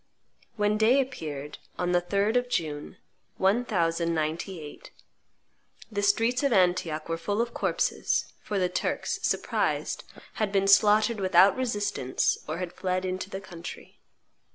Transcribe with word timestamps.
When 0.55 0.79
day 0.79 0.99
appeared, 0.99 1.59
on 1.77 1.91
the 1.91 2.01
3d 2.01 2.35
of 2.35 2.49
June, 2.49 2.97
1098, 3.37 4.89
the 5.91 6.01
streets 6.01 6.41
of 6.41 6.51
Antioch 6.51 7.07
were 7.07 7.19
full 7.19 7.39
of 7.39 7.53
corpses; 7.53 8.25
for 8.41 8.57
the 8.57 8.67
Turks, 8.67 9.19
surprised, 9.21 10.03
had 10.41 10.51
been 10.51 10.67
slaughtered 10.67 11.19
without 11.19 11.55
resistance 11.55 12.39
or 12.47 12.57
had 12.57 12.73
fled 12.73 13.05
into 13.05 13.29
the 13.29 13.39
country. 13.39 13.99